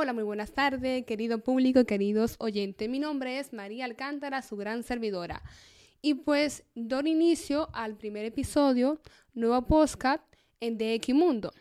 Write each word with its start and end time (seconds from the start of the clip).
Hola, 0.00 0.12
muy 0.12 0.22
buenas 0.22 0.52
tardes, 0.52 1.04
querido 1.06 1.40
público, 1.40 1.84
queridos 1.84 2.36
oyentes. 2.38 2.88
Mi 2.88 3.00
nombre 3.00 3.40
es 3.40 3.52
María 3.52 3.84
Alcántara, 3.84 4.42
su 4.42 4.56
gran 4.56 4.84
servidora. 4.84 5.42
Y 6.00 6.14
pues 6.14 6.62
doy 6.76 7.10
inicio 7.10 7.68
al 7.72 7.96
primer 7.96 8.24
episodio, 8.24 9.00
nuevo 9.34 9.60
podcast 9.66 10.22
en 10.60 10.78
De 10.78 11.00
Mundo. 11.14 11.52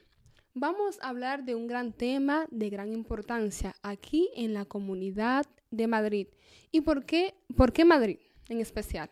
Vamos 0.54 1.00
a 1.02 1.10
hablar 1.10 1.46
de 1.46 1.56
un 1.56 1.66
gran 1.66 1.94
tema 1.94 2.46
de 2.52 2.70
gran 2.70 2.94
importancia 2.94 3.74
aquí 3.82 4.30
en 4.36 4.54
la 4.54 4.66
comunidad 4.66 5.48
de 5.72 5.88
Madrid. 5.88 6.28
¿Y 6.72 6.82
por 6.82 7.08
qué, 7.08 7.34
por 7.56 7.74
qué 7.74 7.86
Madrid 7.86 8.20
en 8.50 8.60
especial? 8.60 9.10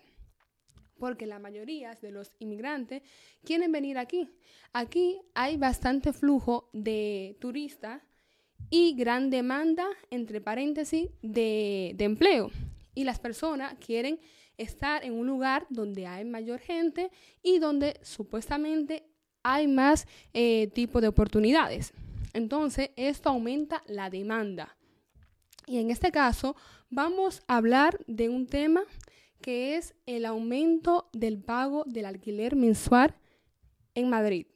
Porque 0.99 1.25
la 1.25 1.39
mayoría 1.39 1.95
de 1.95 2.11
los 2.11 2.31
inmigrantes 2.37 3.01
quieren 3.43 3.71
venir 3.71 3.97
aquí. 3.97 4.29
Aquí 4.71 5.19
hay 5.33 5.57
bastante 5.57 6.13
flujo 6.13 6.69
de 6.73 7.37
turistas 7.41 8.03
y 8.69 8.95
gran 8.95 9.29
demanda, 9.29 9.87
entre 10.09 10.41
paréntesis, 10.41 11.09
de, 11.21 11.93
de 11.95 12.05
empleo. 12.05 12.51
Y 12.93 13.03
las 13.03 13.19
personas 13.19 13.75
quieren 13.85 14.19
estar 14.57 15.03
en 15.03 15.13
un 15.13 15.27
lugar 15.27 15.65
donde 15.69 16.07
hay 16.07 16.25
mayor 16.25 16.59
gente 16.59 17.11
y 17.43 17.59
donde 17.59 17.99
supuestamente 18.01 19.03
hay 19.43 19.67
más 19.67 20.07
eh, 20.33 20.67
tipo 20.73 21.01
de 21.01 21.07
oportunidades. 21.07 21.93
Entonces, 22.33 22.89
esto 22.95 23.29
aumenta 23.29 23.83
la 23.85 24.09
demanda. 24.09 24.75
Y 25.67 25.77
en 25.77 25.91
este 25.91 26.11
caso, 26.11 26.55
vamos 26.89 27.43
a 27.47 27.57
hablar 27.57 27.99
de 28.07 28.29
un 28.29 28.47
tema 28.47 28.83
que 29.41 29.75
es 29.75 29.93
el 30.05 30.25
aumento 30.25 31.09
del 31.13 31.37
pago 31.37 31.83
del 31.85 32.05
alquiler 32.05 32.55
mensual 32.55 33.13
en 33.93 34.09
Madrid. 34.09 34.47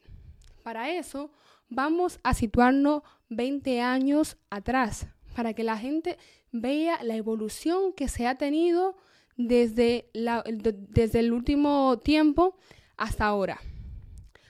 Para 0.62 0.90
eso, 0.90 1.30
vamos 1.70 2.20
a 2.22 2.34
situarnos 2.34 3.02
20 3.30 3.80
años 3.80 4.36
atrás, 4.50 5.06
para 5.34 5.54
que 5.54 5.64
la 5.64 5.78
gente 5.78 6.18
vea 6.52 7.02
la 7.02 7.16
evolución 7.16 7.92
que 7.92 8.08
se 8.08 8.26
ha 8.26 8.34
tenido 8.34 8.96
desde, 9.36 10.10
desde 10.12 11.20
el 11.20 11.32
último 11.32 11.98
tiempo 11.98 12.58
hasta 12.96 13.24
ahora. 13.24 13.60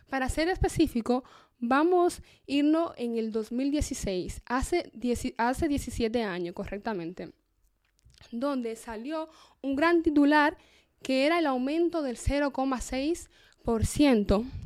Para 0.08 0.28
ser 0.28 0.48
específico, 0.48 1.22
vamos 1.60 2.18
a 2.18 2.22
irnos 2.46 2.92
en 2.96 3.16
el 3.16 3.30
2016, 3.30 4.42
hace, 4.46 4.90
hace 5.36 5.68
17 5.68 6.24
años 6.24 6.54
correctamente, 6.54 7.32
donde 8.32 8.74
salió 8.74 9.28
un 9.62 9.76
gran 9.76 10.02
titular 10.02 10.56
que 11.02 11.26
era 11.26 11.38
el 11.38 11.46
aumento 11.46 12.02
del 12.02 12.16
0,6%, 12.16 13.28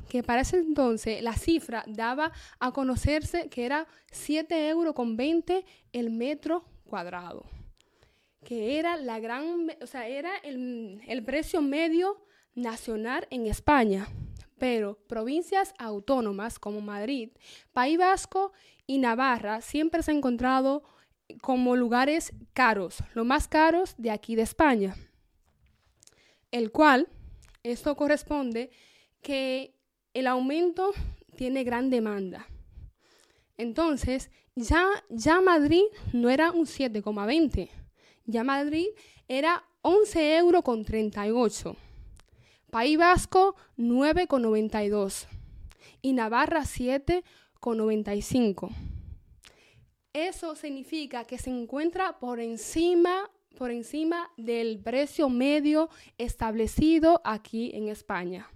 que 0.09 0.23
para 0.23 0.43
ese 0.43 0.59
entonces 0.59 1.23
la 1.23 1.35
cifra 1.35 1.85
daba 1.87 2.33
a 2.61 2.73
conocerse 2.73 3.49
que 3.49 3.65
era 3.65 3.87
7 4.13 4.69
euros 4.69 4.95
con 4.95 5.17
20 5.17 5.65
el 5.93 6.11
metro 6.11 6.65
cuadrado, 6.85 7.45
que 8.45 8.79
era 8.79 8.97
la 8.97 9.19
gran, 9.19 9.67
o 9.83 9.87
sea, 9.87 10.07
era 10.07 10.37
el, 10.45 11.01
el 11.09 11.25
precio 11.25 11.61
medio 11.63 12.25
nacional 12.55 13.27
en 13.31 13.47
España. 13.47 14.07
Pero 14.57 14.97
provincias 15.09 15.75
autónomas 15.79 16.61
como 16.61 16.81
Madrid, 16.81 17.31
País 17.73 17.99
Vasco 17.99 18.53
y 18.87 18.99
Navarra 18.99 19.61
siempre 19.61 20.03
se 20.05 20.13
han 20.13 20.19
encontrado 20.19 20.85
como 21.41 21.75
lugares 21.75 22.33
caros, 22.53 22.99
los 23.15 23.27
más 23.27 23.49
caros 23.49 23.95
de 23.99 24.11
aquí 24.11 24.37
de 24.37 24.43
España, 24.43 24.95
el 26.53 26.71
cual 26.71 27.09
esto 27.65 27.97
corresponde 27.97 28.71
que 29.21 29.75
el 30.13 30.29
aumento 30.29 30.93
tiene 31.37 31.65
gran 31.65 31.91
demanda. 31.91 32.47
Entonces, 33.57 34.31
ya, 34.55 34.87
ya 35.11 35.41
Madrid 35.41 35.83
no 36.13 36.31
era 36.31 36.53
un 36.53 36.67
7,20, 36.67 37.69
ya 38.27 38.45
Madrid 38.45 38.87
era 39.27 39.65
11 39.83 40.37
euros 40.37 40.63
con 40.63 40.85
38 40.85 41.77
País 42.75 42.99
Vasco 42.99 43.55
9,92 43.79 45.29
y 46.03 46.13
Navarra 46.13 46.63
7,95. 46.63 48.75
Eso 50.13 50.57
significa 50.57 51.25
que 51.25 51.39
se 51.39 51.51
encuentra 51.51 52.19
por 52.19 52.41
encima, 52.41 53.31
por 53.55 53.71
encima 53.71 54.31
del 54.37 54.79
precio 54.81 55.29
medio 55.29 55.89
establecido 56.19 57.21
aquí 57.25 57.71
en 57.75 57.89
España. 57.89 58.51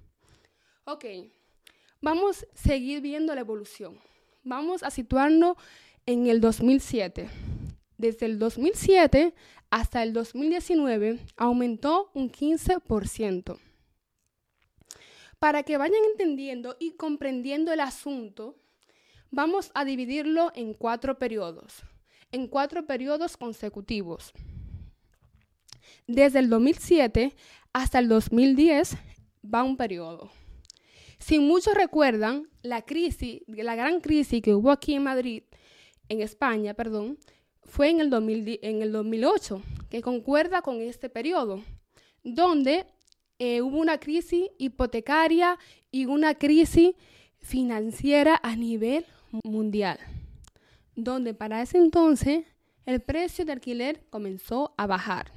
Ok, 0.85 1.05
vamos 2.01 2.45
a 2.45 2.57
seguir 2.57 3.01
viendo 3.01 3.35
la 3.35 3.41
evolución. 3.41 3.99
Vamos 4.43 4.83
a 4.83 4.91
situarnos 4.91 5.57
en 6.07 6.27
el 6.27 6.41
2007. 6.41 7.29
Desde 7.99 8.27
el 8.27 8.39
2007 8.39 9.35
hasta 9.71 10.03
el 10.03 10.13
2019 10.13 11.19
aumentó 11.37 12.11
un 12.15 12.31
15%. 12.31 13.59
Para 15.39 15.63
que 15.63 15.77
vayan 15.77 16.03
entendiendo 16.13 16.77
y 16.81 16.93
comprendiendo 16.93 17.73
el 17.73 17.81
asunto, 17.81 18.57
vamos 19.31 19.71
a 19.75 19.85
dividirlo 19.85 20.51
en 20.55 20.75
cuatro 20.75 21.19
periodos, 21.19 21.83
en 22.33 22.49
cuatro 22.49 22.87
periodos 22.87 23.37
consecutivos. 23.37 24.33
Desde 26.07 26.39
el 26.39 26.49
2007 26.49 27.35
hasta 27.73 27.99
el 27.99 28.09
2010 28.09 28.97
va 29.43 29.63
un 29.63 29.77
periodo. 29.77 30.31
Si 31.19 31.39
muchos 31.39 31.75
recuerdan, 31.75 32.49
la 32.63 32.83
crisis, 32.83 33.43
la 33.47 33.75
gran 33.75 34.01
crisis 34.01 34.41
que 34.41 34.55
hubo 34.55 34.71
aquí 34.71 34.95
en 34.95 35.03
Madrid, 35.03 35.43
en 36.09 36.23
España, 36.23 36.75
perdón, 36.75 37.19
fue 37.65 37.91
en 37.91 38.01
el, 38.01 38.59
en 38.63 38.83
el 38.83 38.93
2008, 38.93 39.63
que 39.91 40.01
concuerda 40.01 40.63
con 40.63 40.81
este 40.81 41.09
periodo, 41.09 41.63
donde 42.23 42.87
eh, 43.39 43.63
hubo 43.63 43.79
una 43.79 43.99
crisis 43.99 44.47
hipotecaria 44.59 45.59
y 45.91 46.07
una 46.07 46.35
crisis 46.35 46.95
financiera 47.39 48.41
a 48.43 48.57
nivel 48.57 49.05
mundial, 49.45 49.99
donde 50.95 51.35
para 51.35 51.63
ese 51.63 51.79
entonces 51.79 52.45
el 52.87 53.01
precio 53.01 53.45
de 53.45 53.53
alquiler 53.53 54.03
comenzó 54.11 54.75
a 54.77 54.87
bajar, 54.87 55.31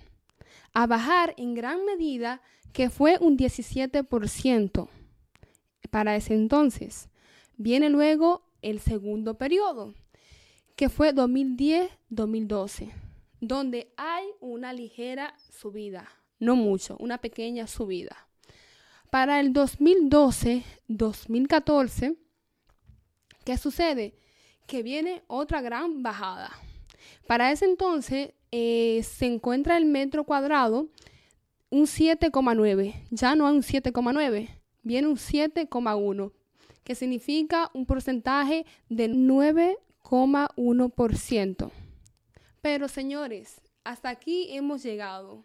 a 0.73 0.87
bajar 0.87 1.33
en 1.37 1.53
gran 1.53 1.85
medida 1.85 2.41
que 2.73 2.89
fue 2.89 3.17
un 3.19 3.37
17% 3.37 4.87
para 5.89 6.15
ese 6.15 6.33
entonces. 6.33 7.09
Viene 7.57 7.89
luego 7.89 8.43
el 8.61 8.79
segundo 8.79 9.37
periodo, 9.37 9.93
que 10.75 10.89
fue 10.89 11.13
2010-2012, 11.13 12.91
donde 13.39 13.91
hay 13.97 14.25
una 14.39 14.73
ligera 14.73 15.35
subida 15.49 16.09
no 16.41 16.57
mucho, 16.57 16.97
una 16.99 17.19
pequeña 17.19 17.67
subida. 17.67 18.27
Para 19.09 19.39
el 19.39 19.53
2012-2014, 19.53 22.17
¿qué 23.45 23.57
sucede? 23.57 24.17
Que 24.67 24.83
viene 24.83 25.23
otra 25.27 25.61
gran 25.61 26.03
bajada. 26.03 26.51
Para 27.27 27.51
ese 27.51 27.63
entonces 27.65 28.33
eh, 28.51 29.01
se 29.03 29.25
encuentra 29.25 29.77
el 29.77 29.85
metro 29.85 30.25
cuadrado 30.25 30.89
un 31.69 31.83
7,9, 31.83 33.05
ya 33.09 33.35
no 33.35 33.47
hay 33.47 33.55
un 33.55 33.63
7,9, 33.63 34.49
viene 34.83 35.07
un 35.07 35.15
7,1, 35.15 36.33
que 36.83 36.95
significa 36.95 37.71
un 37.73 37.85
porcentaje 37.85 38.65
de 38.89 39.09
9,1%. 39.09 41.71
Pero 42.61 42.89
señores, 42.89 43.61
hasta 43.83 44.09
aquí 44.09 44.55
hemos 44.55 44.83
llegado. 44.83 45.43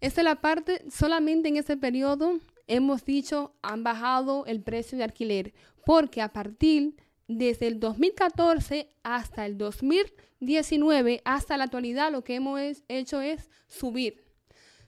Esta 0.00 0.22
es 0.22 0.24
la 0.24 0.40
parte, 0.40 0.82
solamente 0.90 1.48
en 1.48 1.58
ese 1.58 1.76
periodo 1.76 2.40
hemos 2.66 3.04
dicho 3.04 3.54
han 3.62 3.84
bajado 3.84 4.46
el 4.46 4.62
precio 4.62 4.96
de 4.96 5.04
alquiler, 5.04 5.52
porque 5.84 6.22
a 6.22 6.32
partir 6.32 6.94
desde 7.38 7.66
el 7.66 7.80
2014 7.80 8.88
hasta 9.02 9.46
el 9.46 9.58
2019, 9.58 11.22
hasta 11.24 11.56
la 11.56 11.64
actualidad, 11.64 12.12
lo 12.12 12.22
que 12.24 12.36
hemos 12.36 12.60
hecho 12.88 13.20
es 13.20 13.50
subir, 13.66 14.22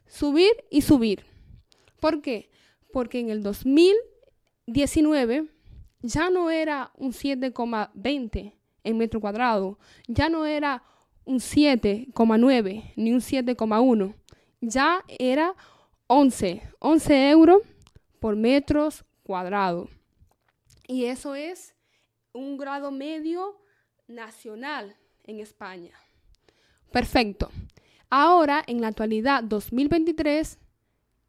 subir 0.06 0.52
y 0.70 0.82
subir. 0.82 1.24
¿Por 2.00 2.22
qué? 2.22 2.50
Porque 2.92 3.18
en 3.20 3.30
el 3.30 3.42
2019 3.42 5.48
ya 6.02 6.30
no 6.30 6.50
era 6.50 6.92
un 6.96 7.12
7,20 7.12 8.52
en 8.84 8.98
metro 8.98 9.20
cuadrado, 9.20 9.78
ya 10.06 10.28
no 10.28 10.46
era 10.46 10.84
un 11.24 11.38
7,9 11.38 12.92
ni 12.96 13.12
un 13.12 13.20
7,1 13.20 14.14
ya 14.68 15.04
era 15.18 15.54
11, 16.06 16.62
11 16.78 17.30
euros 17.30 17.62
por 18.20 18.36
metros 18.36 19.04
cuadrados. 19.22 19.90
Y 20.86 21.06
eso 21.06 21.34
es 21.34 21.73
un 22.34 22.58
grado 22.58 22.90
medio 22.90 23.58
nacional 24.06 24.94
en 25.22 25.40
España. 25.40 25.92
Perfecto. 26.92 27.50
Ahora, 28.10 28.62
en 28.66 28.82
la 28.82 28.88
actualidad 28.88 29.42
2023, 29.42 30.58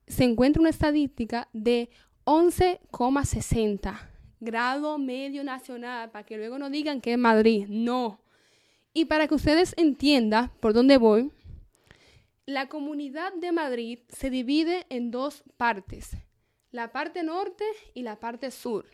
se 0.08 0.24
encuentra 0.24 0.60
una 0.60 0.70
estadística 0.70 1.48
de 1.54 1.90
11,60 2.26 4.16
grado 4.40 4.98
medio 4.98 5.44
nacional, 5.44 6.12
para 6.12 6.26
que 6.26 6.38
luego 6.38 6.58
no 6.58 6.70
digan 6.70 7.02
que 7.02 7.14
es 7.14 7.18
Madrid. 7.18 7.66
No. 7.68 8.22
Y 8.94 9.06
para 9.06 9.28
que 9.28 9.36
ustedes 9.36 9.74
entiendan 9.78 10.52
por 10.62 10.74
dónde 10.74 10.98
voy, 10.98 11.32
la 12.46 12.70
comunidad 12.70 13.34
de 13.34 13.52
Madrid 13.52 14.00
se 14.08 14.30
divide 14.30 14.86
en 14.90 15.12
dos 15.12 15.44
partes, 15.58 16.12
la 16.72 16.92
parte 16.92 17.24
norte 17.24 17.66
y 17.94 18.04
la 18.04 18.20
parte 18.20 18.52
sur. 18.52 18.86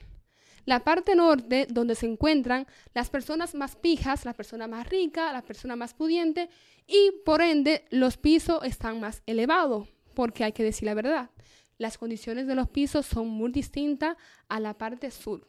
La 0.66 0.84
parte 0.84 1.16
norte, 1.16 1.68
donde 1.70 1.96
se 1.96 2.06
encuentran 2.06 2.68
las 2.94 3.10
personas 3.10 3.56
más 3.56 3.76
pijas, 3.76 4.26
las 4.26 4.36
personas 4.36 4.70
más 4.70 4.90
ricas, 4.90 5.34
las 5.34 5.44
personas 5.44 5.78
más 5.78 5.94
pudientes, 5.94 6.50
y 6.88 7.12
por 7.26 7.42
ende 7.42 7.86
los 7.90 8.18
pisos 8.18 8.64
están 8.64 9.00
más 9.00 9.24
elevados, 9.26 9.88
porque 10.14 10.44
hay 10.44 10.52
que 10.52 10.64
decir 10.64 10.86
la 10.86 10.94
verdad. 10.94 11.30
Las 11.78 11.98
condiciones 11.98 12.48
de 12.48 12.56
los 12.56 12.70
pisos 12.70 13.06
son 13.06 13.28
muy 13.28 13.52
distintas 13.52 14.18
a 14.50 14.60
la 14.60 14.78
parte 14.78 15.10
sur. 15.10 15.48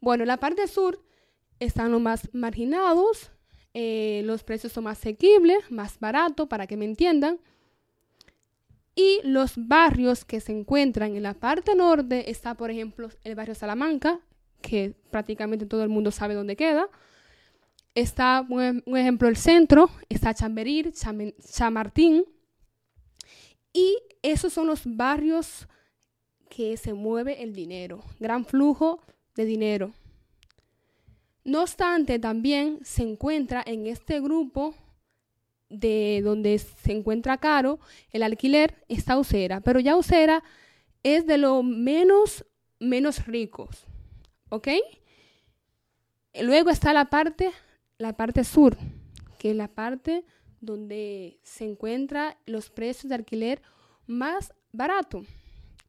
Bueno, 0.00 0.22
en 0.22 0.28
la 0.28 0.38
parte 0.38 0.66
sur 0.66 1.04
están 1.60 1.92
los 1.92 2.00
más 2.00 2.30
marginados, 2.32 3.30
eh, 3.74 4.22
los 4.24 4.44
precios 4.44 4.72
son 4.72 4.84
más 4.84 4.98
asequibles, 4.98 5.70
más 5.70 5.98
baratos, 5.98 6.48
para 6.48 6.66
que 6.66 6.76
me 6.76 6.84
entiendan. 6.84 7.40
Y 8.94 9.20
los 9.24 9.54
barrios 9.56 10.24
que 10.24 10.40
se 10.40 10.52
encuentran 10.52 11.16
en 11.16 11.24
la 11.24 11.34
parte 11.34 11.74
norte 11.74 12.30
está, 12.30 12.54
por 12.54 12.70
ejemplo, 12.70 13.08
el 13.24 13.34
barrio 13.34 13.54
Salamanca, 13.54 14.20
que 14.60 14.94
prácticamente 15.10 15.66
todo 15.66 15.82
el 15.82 15.88
mundo 15.88 16.10
sabe 16.10 16.34
dónde 16.34 16.56
queda. 16.56 16.88
Está, 17.94 18.46
un 18.48 18.96
ejemplo, 18.96 19.28
el 19.28 19.36
centro, 19.36 19.90
está 20.08 20.34
Chamberí, 20.34 20.92
Chamartín. 20.92 22.24
Y 23.72 23.98
esos 24.22 24.52
son 24.52 24.68
los 24.68 24.82
barrios 24.84 25.68
que 26.48 26.76
se 26.76 26.94
mueve 26.94 27.42
el 27.42 27.52
dinero, 27.52 28.04
gran 28.20 28.44
flujo 28.44 29.00
de 29.34 29.44
dinero. 29.44 29.92
No 31.44 31.62
obstante, 31.62 32.18
también 32.18 32.78
se 32.84 33.02
encuentra 33.02 33.62
en 33.66 33.86
este 33.86 34.20
grupo 34.20 34.74
de 35.80 36.20
donde 36.22 36.58
se 36.58 36.92
encuentra 36.92 37.38
caro 37.38 37.78
el 38.10 38.22
alquiler, 38.22 38.74
está 38.88 39.18
Usera, 39.18 39.60
pero 39.60 39.80
ya 39.80 39.96
Usera 39.96 40.42
es 41.02 41.26
de 41.26 41.38
los 41.38 41.64
menos, 41.64 42.44
menos 42.80 43.26
ricos, 43.26 43.84
¿ok? 44.48 44.68
Luego 46.34 46.70
está 46.70 46.92
la 46.92 47.06
parte 47.06 47.52
la 47.98 48.14
parte 48.14 48.44
sur, 48.44 48.76
que 49.38 49.50
es 49.50 49.56
la 49.56 49.68
parte 49.68 50.24
donde 50.60 51.38
se 51.42 51.64
encuentran 51.64 52.34
los 52.46 52.70
precios 52.70 53.08
de 53.08 53.14
alquiler 53.16 53.62
más 54.06 54.52
barato. 54.72 55.24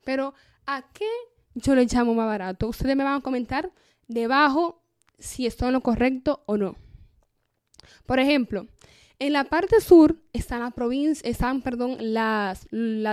Pero 0.04 0.34
¿a 0.66 0.92
qué 0.94 1.10
yo 1.56 1.76
le 1.76 1.86
llamo 1.86 2.14
más 2.14 2.28
barato? 2.28 2.68
Ustedes 2.68 2.96
me 2.96 3.04
van 3.04 3.16
a 3.16 3.22
comentar 3.22 3.72
debajo 4.08 4.82
si 5.18 5.46
estoy 5.46 5.70
en 5.70 5.74
lo 5.74 5.82
correcto 5.82 6.44
o 6.46 6.58
no. 6.58 6.76
Por 8.06 8.20
ejemplo, 8.20 8.68
en 9.20 9.34
la 9.34 9.46
parte 9.46 9.82
sur 9.82 10.18
están 10.34 10.62
la 10.62 10.72
provincia, 10.72 11.30
están, 11.30 11.64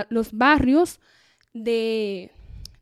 los 0.09 0.31
barrios 0.33 0.99
de 1.53 2.31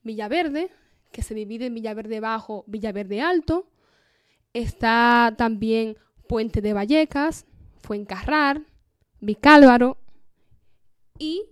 Villaverde, 0.04 0.72
que 1.12 1.22
se 1.22 1.34
divide 1.34 1.68
en 1.68 1.76
Villaverde 1.76 2.20
Bajo, 2.20 2.64
Villaverde 2.68 3.22
Alto. 3.22 3.68
Está 4.54 5.34
también 5.38 5.98
Puente 6.28 6.62
de 6.62 6.74
Vallecas, 6.74 7.46
Fuencarrar, 7.82 8.62
Vicálvaro 9.20 9.98
y 11.20 11.44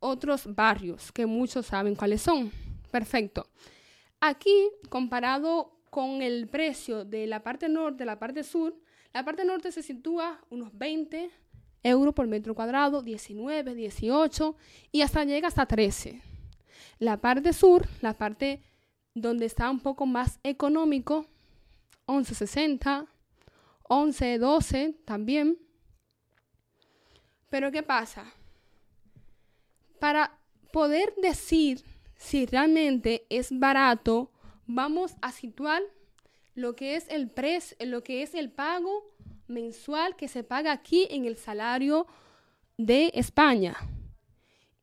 otros 0.00 0.54
barrios 0.54 1.12
que 1.12 1.26
muchos 1.26 1.66
saben 1.66 1.94
cuáles 1.94 2.22
son. 2.22 2.50
Perfecto. 2.90 3.48
Aquí, 4.20 4.70
comparado 4.88 5.78
con 5.90 6.22
el 6.22 6.48
precio 6.48 7.04
de 7.04 7.26
la 7.26 7.42
parte 7.42 7.68
norte, 7.68 8.04
la 8.04 8.18
parte 8.18 8.42
sur, 8.44 8.74
la 9.12 9.24
parte 9.24 9.44
norte 9.44 9.72
se 9.72 9.82
sitúa 9.82 10.40
unos 10.50 10.76
20 10.76 11.30
euros 11.82 12.14
por 12.14 12.26
metro 12.26 12.54
cuadrado, 12.54 13.02
19, 13.02 13.74
18 13.74 14.56
y 14.92 15.02
hasta 15.02 15.24
llega 15.24 15.48
hasta 15.48 15.66
13. 15.66 16.22
La 16.98 17.20
parte 17.20 17.52
sur, 17.52 17.86
la 18.00 18.14
parte 18.14 18.62
donde 19.14 19.46
está 19.46 19.70
un 19.70 19.80
poco 19.80 20.06
más 20.06 20.38
económico, 20.42 21.26
11.60, 22.06 23.06
11, 23.88 24.38
12 24.38 24.94
también. 25.04 25.58
Pero 27.50 27.70
¿qué 27.70 27.82
pasa? 27.82 28.32
Para 29.98 30.38
poder 30.72 31.14
decir 31.20 31.84
si 32.16 32.46
realmente 32.46 33.26
es 33.28 33.58
barato, 33.58 34.30
vamos 34.66 35.16
a 35.20 35.32
situar 35.32 35.82
lo 36.54 36.74
que 36.74 36.96
es 36.96 37.08
el 37.08 37.30
precio, 37.30 37.76
lo 37.86 38.02
que 38.02 38.22
es 38.22 38.34
el 38.34 38.50
pago 38.50 39.14
mensual 39.46 40.16
que 40.16 40.28
se 40.28 40.44
paga 40.44 40.72
aquí 40.72 41.06
en 41.10 41.24
el 41.24 41.36
salario 41.36 42.06
de 42.76 43.10
España. 43.14 43.76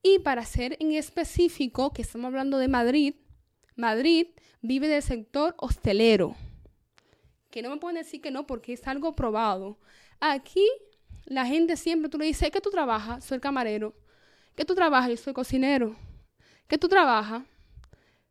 Y 0.01 0.19
para 0.19 0.45
ser 0.45 0.77
en 0.79 0.93
específico, 0.93 1.91
que 1.91 2.01
estamos 2.01 2.27
hablando 2.27 2.57
de 2.57 2.67
Madrid, 2.67 3.15
Madrid 3.75 4.27
vive 4.61 4.87
del 4.87 5.01
sector 5.01 5.55
hostelero 5.57 6.35
que 7.49 7.61
no 7.61 7.69
me 7.69 7.77
pueden 7.77 7.97
decir 7.97 8.21
que 8.21 8.31
no 8.31 8.45
porque 8.45 8.73
es 8.73 8.87
algo 8.87 9.15
probado. 9.15 9.77
Aquí 10.19 10.67
la 11.25 11.45
gente 11.45 11.77
siempre, 11.77 12.09
tú 12.09 12.17
le 12.17 12.25
dices, 12.25 12.51
¿qué 12.51 12.61
tú 12.61 12.69
trabajas? 12.69 13.23
Soy 13.25 13.39
camarero. 13.39 13.93
¿Qué 14.55 14.65
tú 14.65 14.75
trabajas? 14.75 15.09
Yo 15.09 15.17
soy 15.17 15.33
cocinero. 15.33 15.95
¿Qué 16.67 16.77
tú 16.77 16.87
trabajas? 16.87 17.43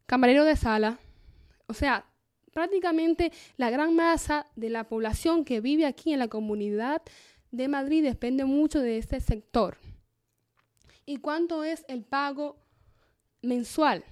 Camarero 0.06 0.44
de 0.44 0.56
sala. 0.56 0.98
O 1.66 1.74
sea, 1.74 2.04
prácticamente 2.52 3.32
la 3.56 3.70
gran 3.70 3.94
masa 3.94 4.46
de 4.56 4.70
la 4.70 4.84
población 4.84 5.44
que 5.44 5.60
vive 5.60 5.86
aquí 5.86 6.12
en 6.12 6.18
la 6.18 6.28
comunidad 6.28 7.02
de 7.50 7.68
Madrid 7.68 8.02
depende 8.02 8.44
mucho 8.44 8.80
de 8.80 8.98
este 8.98 9.20
sector. 9.20 9.78
¿Y 11.06 11.18
cuánto 11.18 11.64
es 11.64 11.84
el 11.88 12.04
pago 12.04 12.56
mensual? 13.42 14.04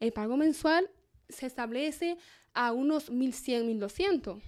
El 0.00 0.12
pago 0.12 0.36
mensual 0.36 0.90
se 1.28 1.46
establece 1.46 2.16
a 2.54 2.72
unos 2.72 3.10
1100, 3.10 3.66
1200 3.66 4.38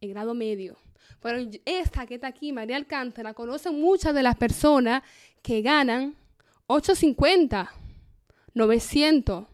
en 0.00 0.10
grado 0.10 0.34
medio. 0.34 0.78
Pero 1.20 1.50
esta 1.64 2.06
que 2.06 2.14
está 2.14 2.28
aquí, 2.28 2.52
María 2.52 2.76
Alcántara, 2.76 3.34
conoce 3.34 3.70
muchas 3.70 4.14
de 4.14 4.22
las 4.22 4.36
personas 4.36 5.02
que 5.42 5.60
ganan 5.62 6.16
850, 6.66 7.70
900, 8.54 9.46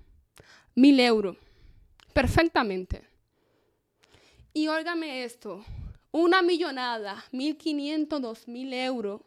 1000 0.74 1.00
euros. 1.00 1.36
Perfectamente. 2.12 3.02
Y 4.52 4.68
óigame 4.68 5.24
esto, 5.24 5.64
una 6.10 6.42
millonada, 6.42 7.24
1500, 7.32 8.20
2000 8.20 8.72
euros, 8.74 9.20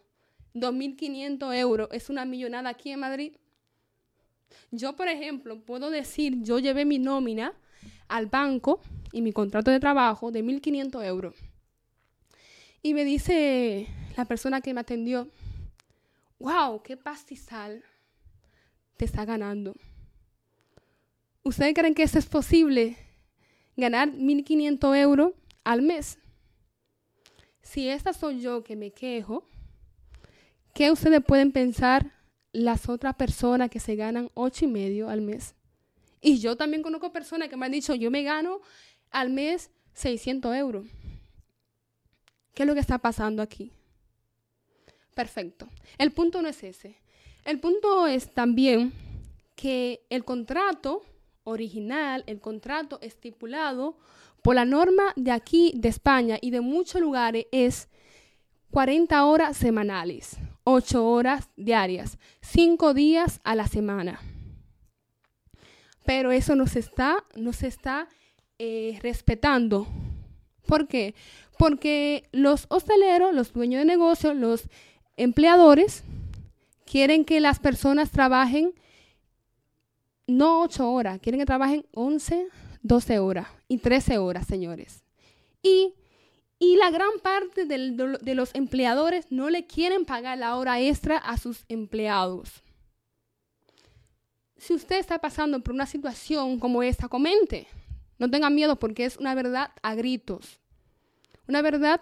2500 0.54 1.56
euros, 1.56 1.90
es 1.92 2.10
una 2.10 2.26
millonada 2.26 2.70
aquí 2.70 2.92
en 2.92 3.00
Madrid. 3.00 3.34
Yo, 4.72 4.96
por 4.96 5.08
ejemplo, 5.08 5.60
puedo 5.62 5.90
decir, 5.90 6.44
yo 6.44 6.60
llevé 6.60 6.86
mi 6.86 7.00
nómina 7.00 7.54
al 8.08 8.28
banco 8.28 8.82
y 9.12 9.22
mi 9.22 9.32
contrato 9.32 9.72
de 9.72 9.80
trabajo 9.80 10.32
de 10.32 10.44
1.500 10.44 11.06
euros. 11.06 11.36
Y 12.82 12.94
me 12.94 13.06
dice 13.06 13.88
la 14.18 14.26
persona 14.26 14.60
que 14.60 14.74
me 14.74 14.82
atendió, 14.82 15.30
wow, 16.40 16.82
qué 16.84 16.98
pastizal 16.98 17.84
te 18.98 19.06
está 19.06 19.24
ganando. 19.24 19.74
¿Ustedes 21.44 21.74
creen 21.74 21.94
que 21.94 22.04
eso 22.04 22.18
es 22.18 22.26
posible? 22.26 22.96
Ganar 23.76 24.10
1.500 24.14 24.98
euros 24.98 25.34
al 25.66 25.82
mes. 25.82 26.18
Si 27.62 27.90
esta 27.90 28.14
soy 28.14 28.40
yo 28.40 28.64
que 28.64 28.78
me 28.78 28.92
quejo, 28.92 29.46
¿qué 30.74 30.90
ustedes 30.90 31.22
pueden 31.22 31.52
pensar 31.52 32.14
las 32.54 32.88
otras 32.88 33.16
personas 33.16 33.70
que 33.70 33.82
se 33.82 33.96
ganan 33.96 34.30
ocho 34.36 34.64
y 34.64 34.70
medio 34.70 35.10
al 35.10 35.22
mes? 35.22 35.54
Y 36.22 36.40
yo 36.40 36.56
también 36.56 36.82
conozco 36.82 37.12
personas 37.12 37.50
que 37.50 37.58
me 37.58 37.66
han 37.66 37.74
dicho, 37.74 37.94
yo 37.94 38.10
me 38.10 38.24
gano 38.24 38.62
al 39.12 39.30
mes 39.30 39.70
600 39.96 40.56
euros. 40.56 40.88
¿Qué 42.54 42.64
es 42.64 42.68
lo 42.68 42.74
que 42.74 42.80
está 42.80 43.00
pasando 43.00 43.42
aquí? 43.42 43.74
Perfecto. 45.14 45.68
El 45.98 46.12
punto 46.12 46.42
no 46.42 46.48
es 46.48 46.64
ese. 46.64 46.96
El 47.44 47.60
punto 47.60 48.08
es 48.08 48.34
también 48.34 48.94
que 49.56 50.06
el 50.10 50.24
contrato 50.24 51.04
original, 51.44 52.24
el 52.28 52.40
contrato 52.40 53.00
estipulado 53.02 53.98
por 54.42 54.56
la 54.56 54.66
norma 54.66 55.14
de 55.16 55.32
aquí, 55.32 55.74
de 55.76 55.90
España 55.90 56.38
y 56.42 56.52
de 56.52 56.62
muchos 56.62 57.02
lugares 57.02 57.46
es 57.52 57.90
40 58.72 59.26
horas 59.26 59.58
semanales, 59.58 60.38
8 60.64 61.06
horas 61.06 61.50
diarias, 61.56 62.18
5 62.42 62.94
días 62.94 63.40
a 63.44 63.56
la 63.56 63.68
semana 63.68 64.20
pero 66.06 66.32
eso 66.32 66.56
no 66.56 66.68
se 66.68 66.80
está, 66.80 67.24
no 67.36 67.54
se 67.54 67.68
está 67.68 68.08
eh, 68.60 69.00
respetando. 69.02 69.88
¿Por 70.66 70.88
qué? 70.88 71.16
Porque 71.58 72.28
los 72.32 72.66
hosteleros, 72.70 73.34
los 73.34 73.54
dueños 73.54 73.80
de 73.80 73.86
negocios, 73.86 74.36
los 74.36 74.64
empleadores, 75.18 76.04
quieren 76.86 77.26
que 77.26 77.40
las 77.40 77.60
personas 77.60 78.12
trabajen 78.12 78.74
no 80.28 80.62
ocho 80.62 80.92
horas, 80.92 81.20
quieren 81.20 81.40
que 81.40 81.46
trabajen 81.46 81.86
11, 81.94 82.48
12 82.82 83.20
horas 83.20 83.48
y 83.68 83.78
13 83.78 84.18
horas, 84.18 84.48
señores. 84.48 85.04
Y 85.62 85.94
Y 86.60 86.78
la 86.78 86.92
gran 86.92 87.20
parte 87.22 87.66
de 87.66 88.36
los 88.36 88.56
empleadores 88.56 89.26
no 89.30 89.50
le 89.50 89.66
quieren 89.66 90.06
pagar 90.06 90.38
la 90.38 90.56
hora 90.56 90.80
extra 90.80 91.18
a 91.18 91.36
sus 91.38 91.66
empleados. 91.68 92.64
Si 94.56 94.74
usted 94.74 94.98
está 94.98 95.20
pasando 95.20 95.60
por 95.62 95.74
una 95.74 95.86
situación 95.86 96.58
como 96.60 96.82
esta, 96.82 97.10
comente. 97.10 97.68
No 98.18 98.30
tenga 98.30 98.50
miedo 98.50 98.78
porque 98.78 99.04
es 99.04 99.18
una 99.18 99.36
verdad 99.36 99.72
a 99.82 99.94
gritos. 99.96 100.62
Una 101.50 101.62
verdad 101.62 102.00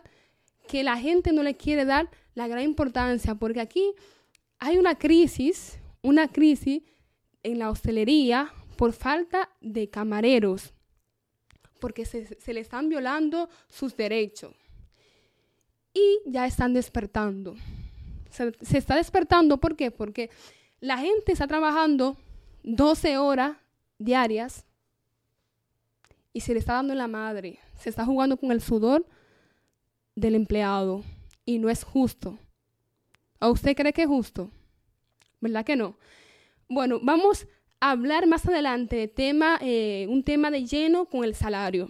que 0.68 0.84
la 0.84 0.98
gente 0.98 1.32
no 1.32 1.42
le 1.42 1.56
quiere 1.56 1.84
dar 1.84 2.12
la 2.36 2.48
gran 2.48 2.62
importancia 2.62 3.34
porque 3.34 3.62
aquí 3.62 3.94
hay 4.60 4.78
una 4.78 4.94
crisis, 4.94 5.80
una 6.04 6.28
crisis 6.28 6.84
en 7.44 7.60
la 7.60 7.70
hostelería 7.70 8.54
por 8.78 8.94
falta 8.94 9.50
de 9.62 9.90
camareros, 9.90 10.74
porque 11.80 12.06
se, 12.06 12.54
le 12.54 12.60
están 12.60 12.90
violando 12.90 13.50
sus 13.70 13.96
derechos. 13.96 14.56
Y 15.94 16.20
ya 16.26 16.46
están 16.46 16.74
despertando. 16.74 17.56
Se, 18.30 18.54
se 18.62 18.78
está 18.78 18.96
despertando, 18.96 19.58
¿por 19.60 19.76
qué? 19.76 19.92
Porque 19.92 20.30
la 20.80 20.98
gente 20.98 21.34
está 21.34 21.48
trabajando 21.48 22.16
12 22.64 23.18
horas 23.18 23.58
diarias 23.98 24.66
y 26.34 26.42
se 26.42 26.54
le 26.54 26.60
está 26.60 26.74
dando 26.74 26.96
la 26.96 27.08
madre. 27.08 27.60
Se 27.78 27.90
está 27.90 28.06
jugando 28.06 28.38
con 28.38 28.52
el 28.52 28.62
sudor 28.62 29.06
del 30.16 30.36
empleado 30.36 31.04
y 31.46 31.60
no 31.60 31.70
es 31.70 31.84
justo. 31.84 32.40
¿O 33.40 33.50
usted 33.50 33.76
cree 33.76 33.94
que 33.94 34.04
es 34.04 34.08
justo? 34.08 34.50
¿Verdad 35.40 35.66
que 35.66 35.76
no? 35.76 35.98
Bueno, 36.74 37.02
vamos 37.04 37.48
a 37.82 37.92
hablar 37.92 38.28
más 38.28 38.46
adelante 38.46 38.96
de 38.96 39.10
tema, 39.10 39.60
eh, 39.60 40.08
un 40.10 40.24
tema 40.24 40.50
de 40.50 40.66
lleno 40.66 41.04
con 41.04 41.26
el 41.26 41.36
salario. 41.36 41.90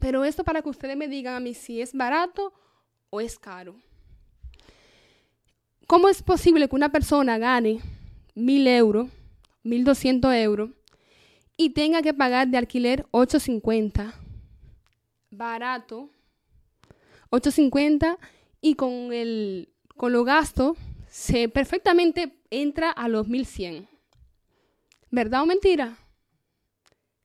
Pero 0.00 0.24
esto 0.24 0.42
para 0.42 0.62
que 0.62 0.68
ustedes 0.68 0.96
me 0.96 1.06
digan 1.06 1.36
a 1.36 1.38
mí 1.38 1.54
si 1.54 1.80
es 1.80 1.92
barato 1.94 2.52
o 3.10 3.20
es 3.20 3.38
caro. 3.38 3.76
¿Cómo 5.86 6.08
es 6.08 6.24
posible 6.24 6.68
que 6.68 6.74
una 6.74 6.90
persona 6.90 7.38
gane 7.38 7.78
mil 8.34 8.66
euros 8.66 9.06
1.200 9.62 10.34
euros 10.42 10.70
y 11.56 11.70
tenga 11.70 12.02
que 12.02 12.14
pagar 12.14 12.48
de 12.48 12.58
alquiler 12.58 13.06
8.50. 13.12 14.12
Barato. 15.30 16.10
8.50 17.30 18.18
y 18.60 18.74
con, 18.74 19.12
el, 19.12 19.72
con 19.96 20.12
los 20.12 20.24
gastos 20.24 20.76
se 21.08 21.48
perfectamente 21.48 22.37
entra 22.50 22.90
a 22.90 23.08
los 23.08 23.28
1.100. 23.28 23.88
¿Verdad 25.10 25.42
o 25.42 25.46
mentira? 25.46 25.96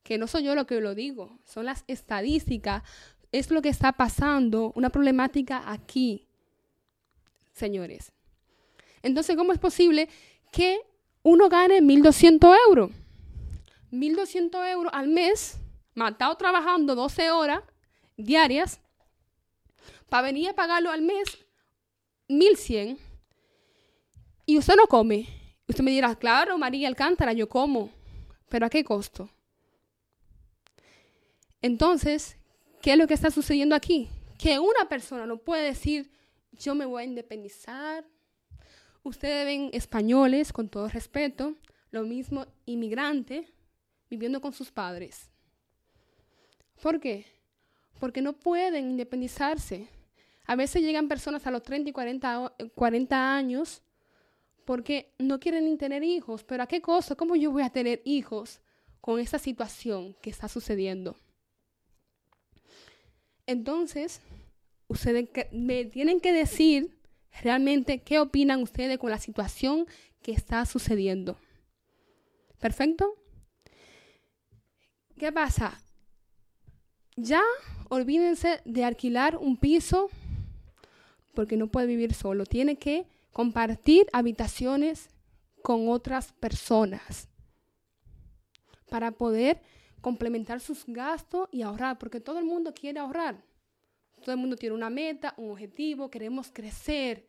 Que 0.03 0.18
no 0.18 0.27
soy 0.27 0.44
yo 0.44 0.56
lo 0.56 0.65
que 0.65 0.82
lo 0.82 0.96
digo, 0.96 1.39
son 1.46 1.65
las 1.65 1.84
estadísticas, 1.88 2.84
es 3.32 3.50
lo 3.51 3.62
que 3.62 3.70
está 3.70 3.94
pasando, 3.94 4.72
una 4.75 4.89
problemática 4.89 5.72
aquí, 5.72 6.27
señores. 7.53 8.12
Entonces, 9.01 9.36
¿cómo 9.36 9.53
es 9.53 9.60
posible 9.60 10.10
que 10.51 10.80
uno 11.24 11.50
gane 11.50 11.82
1.200 11.82 12.56
euros. 12.68 12.92
1.200 13.92 14.72
euros 14.72 14.94
al 14.94 15.08
mes, 15.08 15.58
matado 15.96 16.36
trabajando 16.36 16.96
12 16.96 17.32
horas 17.32 17.63
diarias, 18.18 18.80
para 20.10 20.24
venir 20.24 20.50
a 20.50 20.53
pagarlo 20.53 20.92
al 20.92 21.01
mes 21.01 21.39
1.100. 22.27 22.98
Y 24.46 24.58
usted 24.58 24.76
no 24.76 24.88
come. 24.88 25.28
Usted 25.68 25.84
me 25.84 25.92
dirá, 25.92 26.16
claro, 26.16 26.58
María 26.58 26.88
Alcántara, 26.88 27.34
yo 27.34 27.48
como. 27.48 27.92
Pero 28.50 28.66
¿a 28.66 28.70
qué 28.70 28.84
costo? 28.84 29.30
Entonces, 31.62 32.38
¿qué 32.82 32.94
es 32.94 32.98
lo 32.98 33.08
que 33.08 33.14
está 33.14 33.32
sucediendo 33.32 33.76
aquí? 33.76 34.10
Que 34.38 34.60
una 34.60 34.90
persona 34.90 35.26
no 35.26 35.38
puede 35.38 35.64
decir, 35.64 36.12
yo 36.52 36.76
me 36.76 36.86
voy 36.86 37.04
a 37.04 37.06
independizar, 37.06 38.06
Ustedes 39.04 39.46
ven 39.46 39.70
españoles, 39.74 40.54
con 40.54 40.70
todo 40.70 40.88
respeto, 40.88 41.58
lo 41.92 42.04
mismo 42.04 42.46
inmigrante, 42.66 43.54
viviendo 44.10 44.40
con 44.40 44.54
sus 44.54 44.72
padres. 44.72 45.30
¿Por 46.82 47.02
qué? 47.02 47.26
Porque 48.00 48.22
no 48.22 48.32
pueden 48.32 48.92
independizarse. 48.92 49.90
A 50.46 50.56
veces 50.56 50.82
llegan 50.82 51.10
personas 51.10 51.46
a 51.46 51.52
los 51.52 51.64
30 51.64 51.90
y 51.90 51.94
40, 51.94 52.54
40 52.74 53.36
años 53.36 53.83
porque 54.65 55.13
no 55.20 55.39
quieren 55.39 55.65
ni 55.65 55.77
tener 55.77 56.03
hijos. 56.03 56.43
Pero 56.43 56.63
¿a 56.63 56.67
qué 56.67 56.82
costo? 56.82 57.17
¿Cómo 57.17 57.36
yo 57.36 57.51
voy 57.51 57.63
a 57.63 57.70
tener 57.70 58.01
hijos 58.05 58.62
con 59.01 59.20
esta 59.20 59.39
situación 59.39 60.15
que 60.22 60.29
está 60.29 60.48
sucediendo? 60.48 61.15
Entonces, 63.46 64.22
ustedes 64.88 65.29
me 65.51 65.86
tienen 65.86 66.20
que 66.20 66.32
decir 66.32 66.98
realmente 67.41 68.01
qué 68.01 68.20
opinan 68.20 68.62
ustedes 68.62 68.98
con 68.98 69.10
la 69.10 69.20
situación 69.20 69.88
que 70.22 70.32
está 70.32 70.65
sucediendo. 70.65 71.38
¿Perfecto? 72.60 73.15
¿Qué 75.17 75.32
pasa? 75.32 75.82
Ya 77.15 77.41
olvídense 77.89 78.62
de 78.65 78.84
alquilar 78.84 79.38
un 79.38 79.58
piso 79.58 80.10
porque 81.34 81.58
no 81.58 81.67
puede 81.67 81.88
vivir 81.88 82.13
solo. 82.13 82.46
Tiene 82.46 82.77
que 82.77 83.05
compartir 83.34 84.06
habitaciones 84.13 85.10
con 85.62 85.90
otras 85.90 86.32
personas 86.34 87.28
para 88.90 89.12
poder 89.12 89.62
complementar 90.02 90.60
sus 90.60 90.86
gastos 90.86 91.50
y 91.52 91.63
ahorrar, 91.63 91.98
porque 91.98 92.20
todo 92.20 92.38
el 92.38 92.46
mundo 92.46 92.74
quiere 92.74 93.00
ahorrar. 93.00 93.44
Todo 94.22 94.34
el 94.34 94.38
mundo 94.38 94.56
tiene 94.56 94.75
una 94.75 94.90
meta, 94.90 95.34
un 95.38 95.52
objetivo, 95.52 96.10
queremos 96.10 96.52
crecer. 96.52 97.28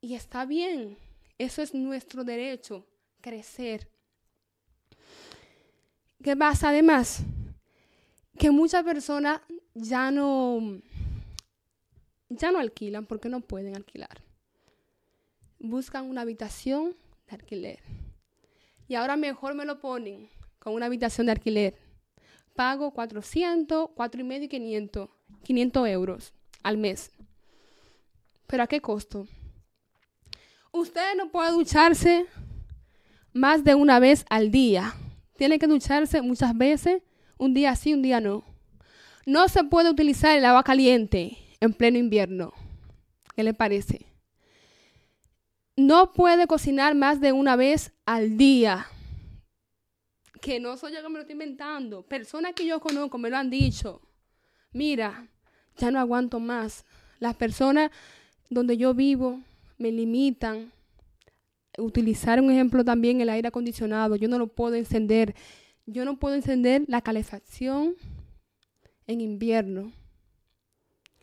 Y 0.00 0.14
está 0.14 0.46
bien, 0.46 0.96
eso 1.38 1.62
es 1.62 1.74
nuestro 1.74 2.24
derecho, 2.24 2.86
crecer. 3.20 3.88
¿Qué 6.22 6.36
pasa 6.36 6.70
además? 6.70 7.20
Que 8.38 8.50
muchas 8.50 8.82
personas 8.82 9.40
ya 9.74 10.10
no, 10.10 10.80
ya 12.28 12.50
no 12.50 12.58
alquilan 12.58 13.06
porque 13.06 13.28
no 13.28 13.40
pueden 13.40 13.76
alquilar. 13.76 14.22
Buscan 15.58 16.04
una 16.04 16.22
habitación 16.22 16.96
de 17.28 17.34
alquiler. 17.36 17.80
Y 18.88 18.94
ahora 18.94 19.16
mejor 19.16 19.54
me 19.54 19.64
lo 19.64 19.80
ponen 19.80 20.28
con 20.58 20.74
una 20.74 20.86
habitación 20.86 21.26
de 21.26 21.32
alquiler 21.32 21.86
pago 22.56 22.90
400, 22.90 23.90
4 23.94 24.20
y 24.20 24.24
medio 24.24 24.44
y 24.46 24.48
500, 24.48 25.08
500 25.44 25.88
euros 25.88 26.32
al 26.62 26.78
mes. 26.78 27.12
¿Pero 28.48 28.62
a 28.64 28.66
qué 28.66 28.80
costo? 28.80 29.28
Usted 30.72 31.14
no 31.16 31.30
puede 31.30 31.52
ducharse 31.52 32.26
más 33.32 33.62
de 33.62 33.74
una 33.74 34.00
vez 34.00 34.24
al 34.28 34.50
día. 34.50 34.94
Tiene 35.36 35.58
que 35.58 35.66
ducharse 35.66 36.22
muchas 36.22 36.56
veces, 36.56 37.02
un 37.38 37.54
día 37.54 37.76
sí, 37.76 37.92
un 37.92 38.02
día 38.02 38.20
no. 38.20 38.44
No 39.26 39.48
se 39.48 39.64
puede 39.64 39.90
utilizar 39.90 40.36
el 40.36 40.44
agua 40.44 40.62
caliente 40.62 41.38
en 41.60 41.72
pleno 41.72 41.98
invierno. 41.98 42.52
¿Qué 43.34 43.42
le 43.42 43.54
parece? 43.54 44.06
No 45.76 46.12
puede 46.12 46.46
cocinar 46.46 46.94
más 46.94 47.20
de 47.20 47.32
una 47.32 47.56
vez 47.56 47.92
al 48.06 48.36
día 48.36 48.86
que 50.46 50.60
no 50.60 50.76
soy 50.76 50.92
yo 50.92 51.02
que 51.02 51.08
me 51.08 51.14
lo 51.14 51.20
estoy 51.22 51.32
inventando. 51.32 52.02
Personas 52.02 52.52
que 52.52 52.64
yo 52.64 52.78
conozco 52.78 53.18
me 53.18 53.30
lo 53.30 53.36
han 53.36 53.50
dicho. 53.50 54.00
Mira, 54.72 55.26
ya 55.76 55.90
no 55.90 55.98
aguanto 55.98 56.38
más. 56.38 56.84
Las 57.18 57.34
personas 57.34 57.90
donde 58.48 58.76
yo 58.76 58.94
vivo 58.94 59.40
me 59.76 59.90
limitan. 59.90 60.70
Utilizar 61.78 62.40
un 62.40 62.52
ejemplo 62.52 62.84
también 62.84 63.20
el 63.20 63.28
aire 63.28 63.48
acondicionado. 63.48 64.14
Yo 64.14 64.28
no 64.28 64.38
lo 64.38 64.46
puedo 64.46 64.76
encender. 64.76 65.34
Yo 65.84 66.04
no 66.04 66.16
puedo 66.16 66.36
encender 66.36 66.84
la 66.86 67.00
calefacción 67.00 67.96
en 69.08 69.20
invierno. 69.20 69.92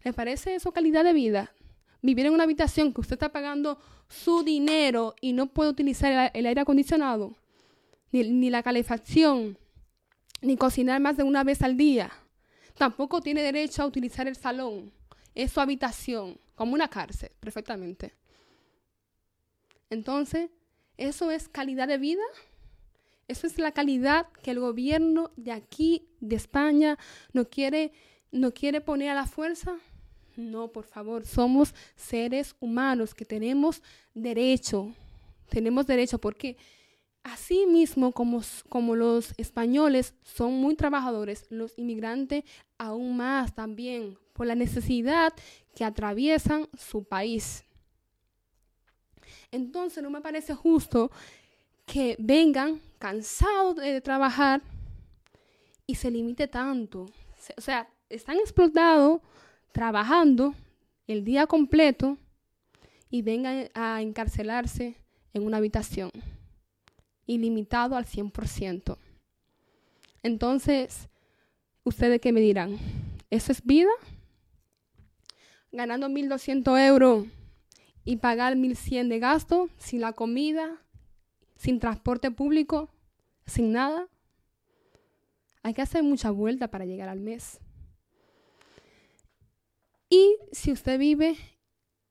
¿Le 0.04 0.14
parece 0.14 0.56
eso 0.56 0.72
calidad 0.72 1.04
de 1.04 1.14
vida? 1.14 1.52
Vivir 2.02 2.26
en 2.26 2.34
una 2.34 2.44
habitación 2.44 2.94
que 2.94 3.02
usted 3.02 3.14
está 3.14 3.32
pagando 3.32 3.80
su 4.10 4.44
dinero 4.44 5.16
y 5.22 5.34
no 5.34 5.48
puede 5.48 5.70
utilizar 5.70 6.32
el 6.34 6.46
aire 6.46 6.62
acondicionado 6.62 7.36
ni, 8.22 8.50
la 8.50 8.62
calefacción, 8.62 9.58
ni 10.42 10.56
cocinar 10.56 11.02
más 11.02 11.18
de 11.18 11.24
una 11.24 11.44
vez 11.44 11.62
al 11.62 11.78
día. 11.78 12.12
Tampoco 12.76 13.22
tiene 13.22 13.42
derecho 13.42 13.82
a 13.82 13.88
utilizar 13.88 14.28
el 14.28 14.36
salón. 14.36 14.92
Es 15.34 15.52
su 15.52 15.60
habitación, 15.60 16.38
como 16.56 16.74
una 16.74 16.90
cárcel, 16.90 17.32
perfectamente. 17.40 18.14
Entonces, 19.90 20.52
¿eso 20.98 21.32
es 21.32 21.48
calidad 21.48 21.88
de 21.88 21.98
vida? 21.98 22.24
¿Eso 23.28 23.48
es 23.48 23.58
la 23.58 23.72
calidad 23.72 24.28
que 24.44 24.52
el 24.52 24.60
gobierno 24.60 25.32
de 25.36 25.52
aquí, 25.52 26.08
de 26.20 26.36
España, 26.36 27.00
no 27.32 27.50
quiere, 27.50 27.94
no 28.32 28.54
quiere 28.54 28.82
poner 28.82 29.10
a 29.10 29.16
la 29.16 29.26
fuerza? 29.26 29.78
No, 30.36 30.72
por 30.72 30.86
favor, 30.86 31.26
somos 31.26 31.74
seres 31.96 32.56
humanos 32.60 33.14
que 33.14 33.26
tenemos 33.26 33.82
derecho. 34.14 34.94
Tenemos 35.50 35.86
derecho 35.86 36.20
porque 36.20 36.58
Así 37.24 37.66
mismo 37.66 38.12
como, 38.12 38.42
como 38.68 38.98
los 38.98 39.34
españoles 39.38 40.14
son 40.24 40.56
muy 40.56 40.76
trabajadores, 40.76 41.46
los 41.50 41.78
inmigrantes 41.78 42.44
aún 42.78 43.16
más 43.16 43.56
también 43.56 44.18
por 44.34 44.46
la 44.46 44.56
necesidad 44.56 45.34
que 45.74 45.86
atraviesan 45.86 46.68
su 46.78 47.06
país. 47.06 47.64
Entonces 49.52 50.04
no 50.04 50.10
me 50.10 50.20
parece 50.20 50.54
justo 50.54 51.12
que 51.86 52.18
vengan 52.20 52.82
cansados 53.00 53.78
de 53.78 54.02
trabajar 54.02 54.62
y 55.88 55.96
se 55.96 56.12
limite 56.12 56.50
tanto. 56.50 57.06
O 57.56 57.62
sea, 57.62 57.88
están 58.10 58.38
explotados 58.38 59.22
trabajando 59.74 60.56
el 61.08 61.26
día 61.26 61.48
completo 61.48 62.18
y 63.10 63.22
vengan 63.22 63.70
a 63.74 64.02
encarcelarse 64.02 64.96
en 65.34 65.46
una 65.46 65.58
habitación, 65.58 66.12
ilimitado 67.26 67.98
al 67.98 68.06
100%. 68.06 68.98
Entonces, 70.22 71.10
¿ustedes 71.84 72.22
qué 72.22 72.32
me 72.32 72.40
dirán? 72.40 72.78
¿Eso 73.30 73.52
es 73.52 73.66
vida? 73.66 73.92
Ganando 75.72 76.08
1.200 76.08 76.88
euros 76.88 77.26
y 78.06 78.18
pagar 78.18 78.56
1.100 78.56 79.10
de 79.10 79.20
gasto, 79.20 79.70
sin 79.78 80.02
la 80.02 80.14
comida, 80.14 80.78
sin 81.56 81.80
transporte 81.80 82.30
público, 82.32 82.90
sin 83.48 83.72
nada. 83.72 84.08
Hay 85.64 85.74
que 85.74 85.82
hacer 85.82 86.04
mucha 86.04 86.30
vuelta 86.30 86.70
para 86.70 86.86
llegar 86.86 87.10
al 87.10 87.20
mes. 87.20 87.60
Y 90.16 90.38
si 90.52 90.72
usted 90.72 91.00
vive 91.00 91.36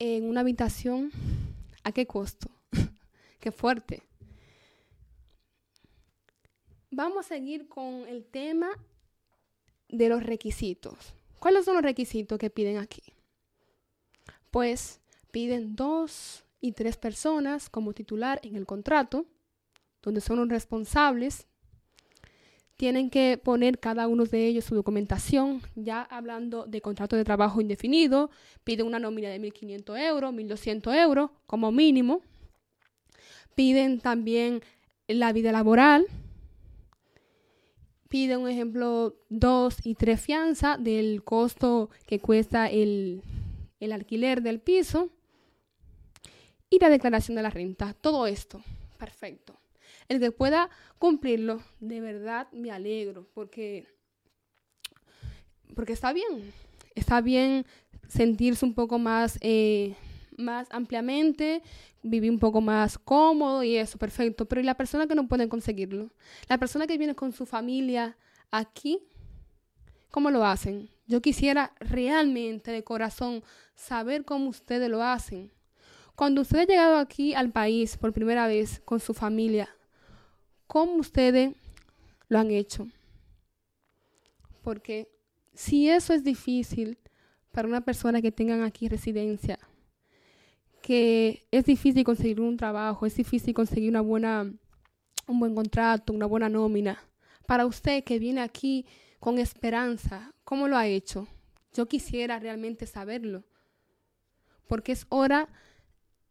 en 0.00 0.24
una 0.24 0.40
habitación, 0.40 1.12
¿a 1.84 1.92
qué 1.92 2.04
costo? 2.04 2.50
qué 3.38 3.52
fuerte. 3.52 4.02
Vamos 6.90 7.26
a 7.26 7.28
seguir 7.28 7.68
con 7.68 8.08
el 8.08 8.24
tema 8.24 8.70
de 9.88 10.08
los 10.08 10.24
requisitos. 10.24 11.14
¿Cuáles 11.38 11.64
son 11.64 11.74
los 11.74 11.84
requisitos 11.84 12.40
que 12.40 12.50
piden 12.50 12.78
aquí? 12.78 13.04
Pues 14.50 15.00
piden 15.30 15.76
dos 15.76 16.42
y 16.60 16.72
tres 16.72 16.96
personas 16.96 17.70
como 17.70 17.92
titular 17.92 18.40
en 18.42 18.56
el 18.56 18.66
contrato, 18.66 19.26
donde 20.02 20.20
son 20.20 20.38
los 20.38 20.48
responsables. 20.48 21.46
Tienen 22.82 23.10
que 23.10 23.38
poner 23.38 23.78
cada 23.78 24.08
uno 24.08 24.24
de 24.24 24.44
ellos 24.44 24.64
su 24.64 24.74
documentación, 24.74 25.62
ya 25.76 26.02
hablando 26.02 26.66
de 26.66 26.80
contrato 26.80 27.14
de 27.14 27.22
trabajo 27.22 27.60
indefinido, 27.60 28.28
piden 28.64 28.86
una 28.88 28.98
nómina 28.98 29.28
de 29.28 29.40
1.500 29.40 30.00
euros, 30.08 30.34
1.200 30.34 30.92
euros 31.00 31.30
como 31.46 31.70
mínimo. 31.70 32.22
Piden 33.54 34.00
también 34.00 34.62
la 35.06 35.32
vida 35.32 35.52
laboral, 35.52 36.06
piden 38.08 38.40
un 38.40 38.48
ejemplo 38.48 39.14
dos 39.28 39.76
y 39.84 39.94
tres 39.94 40.20
fianzas 40.20 40.82
del 40.82 41.22
costo 41.22 41.88
que 42.08 42.18
cuesta 42.18 42.68
el, 42.68 43.22
el 43.78 43.92
alquiler 43.92 44.42
del 44.42 44.58
piso 44.58 45.08
y 46.68 46.80
la 46.80 46.88
declaración 46.88 47.36
de 47.36 47.42
la 47.44 47.50
renta. 47.50 47.94
Todo 47.94 48.26
esto, 48.26 48.60
perfecto. 48.98 49.61
El 50.12 50.20
que 50.20 50.30
pueda 50.30 50.68
cumplirlo, 50.98 51.62
de 51.80 52.02
verdad 52.02 52.46
me 52.52 52.70
alegro, 52.70 53.26
porque, 53.32 53.86
porque 55.74 55.94
está 55.94 56.12
bien. 56.12 56.52
Está 56.94 57.22
bien 57.22 57.64
sentirse 58.08 58.62
un 58.66 58.74
poco 58.74 58.98
más, 58.98 59.38
eh, 59.40 59.96
más 60.36 60.68
ampliamente, 60.70 61.62
vivir 62.02 62.30
un 62.30 62.38
poco 62.38 62.60
más 62.60 62.98
cómodo 62.98 63.62
y 63.62 63.78
eso, 63.78 63.96
perfecto. 63.96 64.44
Pero 64.44 64.60
¿y 64.60 64.64
la 64.64 64.76
persona 64.76 65.06
que 65.06 65.14
no 65.14 65.28
puede 65.28 65.48
conseguirlo? 65.48 66.10
La 66.46 66.58
persona 66.58 66.86
que 66.86 66.98
viene 66.98 67.14
con 67.14 67.32
su 67.32 67.46
familia 67.46 68.18
aquí, 68.50 68.98
¿cómo 70.10 70.30
lo 70.30 70.44
hacen? 70.44 70.90
Yo 71.06 71.22
quisiera 71.22 71.72
realmente 71.80 72.70
de 72.70 72.84
corazón 72.84 73.42
saber 73.74 74.26
cómo 74.26 74.50
ustedes 74.50 74.90
lo 74.90 75.02
hacen. 75.02 75.50
Cuando 76.16 76.42
usted 76.42 76.58
ha 76.58 76.66
llegado 76.66 76.96
aquí 76.98 77.32
al 77.32 77.50
país 77.50 77.96
por 77.96 78.12
primera 78.12 78.46
vez 78.46 78.82
con 78.84 79.00
su 79.00 79.14
familia, 79.14 79.74
¿cómo 80.72 80.94
ustedes 80.94 81.52
lo 82.28 82.38
han 82.38 82.50
hecho? 82.50 82.88
Porque 84.62 85.06
si 85.52 85.90
eso 85.90 86.14
es 86.14 86.24
difícil 86.24 86.96
para 87.50 87.68
una 87.68 87.82
persona 87.82 88.22
que 88.22 88.32
tengan 88.32 88.62
aquí 88.62 88.88
residencia, 88.88 89.58
que 90.80 91.46
es 91.50 91.66
difícil 91.66 92.04
conseguir 92.04 92.40
un 92.40 92.56
trabajo, 92.56 93.04
es 93.04 93.14
difícil 93.14 93.52
conseguir 93.52 93.90
una 93.90 94.00
buena, 94.00 94.50
un 95.26 95.40
buen 95.40 95.54
contrato, 95.54 96.14
una 96.14 96.24
buena 96.24 96.48
nómina. 96.48 97.04
Para 97.46 97.66
usted 97.66 98.02
que 98.02 98.18
viene 98.18 98.40
aquí 98.40 98.86
con 99.20 99.38
esperanza, 99.38 100.32
¿cómo 100.42 100.68
lo 100.68 100.78
ha 100.78 100.86
hecho? 100.86 101.28
Yo 101.74 101.86
quisiera 101.86 102.38
realmente 102.38 102.86
saberlo, 102.86 103.44
porque 104.68 104.92
es 104.92 105.04
hora 105.10 105.50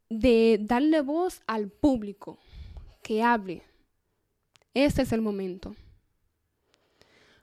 de 0.10 0.58
darle 0.60 1.02
voz 1.02 1.44
al 1.46 1.70
público, 1.70 2.40
que 3.04 3.22
hable. 3.22 3.71
Este 4.74 5.02
es 5.02 5.12
el 5.12 5.22
momento. 5.22 5.76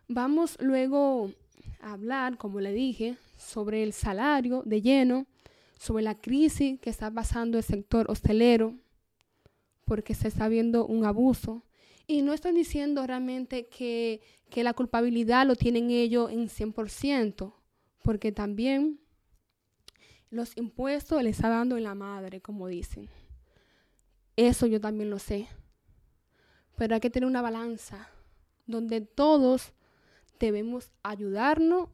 Vamos 0.09 0.57
luego 0.61 1.31
a 1.81 1.93
hablar, 1.93 2.39
como 2.39 2.61
le 2.61 2.73
dije, 2.73 3.17
sobre 3.37 3.83
el 3.83 3.93
salario 3.93 4.63
de 4.65 4.81
lleno, 4.81 5.27
sobre 5.79 6.03
la 6.03 6.19
crisis 6.19 6.81
que 6.81 6.89
está 6.89 7.11
pasando 7.11 7.59
el 7.59 7.65
sector 7.65 8.11
hostelero, 8.11 8.75
porque 9.85 10.15
se 10.15 10.29
está 10.29 10.49
viendo 10.49 10.87
un 10.87 11.05
abuso. 11.05 11.65
Y 12.07 12.23
no 12.23 12.33
estoy 12.33 12.53
diciendo 12.53 13.07
realmente 13.07 13.69
que, 13.69 14.23
que 14.49 14.65
la 14.65 14.73
culpabilidad 14.73 15.47
lo 15.47 15.55
tienen 15.55 15.91
ellos 15.91 16.31
en 16.31 16.49
100%, 16.49 17.53
porque 18.03 18.33
también 18.33 19.01
los 20.31 20.57
impuestos 20.57 21.23
le 21.23 21.29
está 21.29 21.51
dando 21.51 21.77
en 21.77 21.85
la 21.85 21.95
madre, 21.95 22.41
como 22.41 22.69
dicen. 22.69 23.11
Eso 24.37 24.67
yo 24.67 24.81
también 24.81 25.11
lo 25.11 25.19
sé. 25.19 25.49
Pero 26.79 26.95
hay 26.95 27.01
que 27.01 27.11
tener 27.11 27.27
una 27.27 27.43
balanza 27.43 28.09
donde 28.67 29.01
todos 29.01 29.73
debemos 30.39 30.93
ayudarnos 31.03 31.89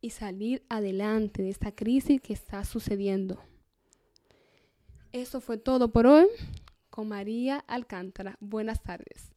y 0.00 0.10
salir 0.10 0.64
adelante 0.68 1.42
de 1.42 1.50
esta 1.50 1.72
crisis 1.72 2.20
que 2.22 2.32
está 2.32 2.64
sucediendo. 2.64 3.42
Eso 5.12 5.40
fue 5.40 5.58
todo 5.58 5.90
por 5.90 6.06
hoy 6.06 6.28
con 6.88 7.08
María 7.08 7.58
Alcántara. 7.66 8.36
Buenas 8.40 8.82
tardes. 8.82 9.32